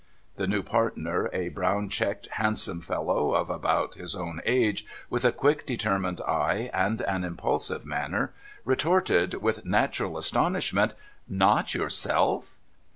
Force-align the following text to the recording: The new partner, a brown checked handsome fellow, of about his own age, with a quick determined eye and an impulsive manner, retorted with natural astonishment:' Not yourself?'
The 0.37 0.47
new 0.47 0.63
partner, 0.63 1.29
a 1.31 1.49
brown 1.49 1.87
checked 1.89 2.25
handsome 2.41 2.81
fellow, 2.81 3.35
of 3.35 3.51
about 3.51 3.93
his 3.93 4.15
own 4.15 4.41
age, 4.47 4.83
with 5.11 5.23
a 5.23 5.31
quick 5.31 5.63
determined 5.63 6.21
eye 6.21 6.71
and 6.73 7.03
an 7.03 7.23
impulsive 7.23 7.85
manner, 7.85 8.33
retorted 8.65 9.35
with 9.43 9.63
natural 9.63 10.17
astonishment:' 10.17 10.95
Not 11.43 11.75
yourself?' 11.75 12.57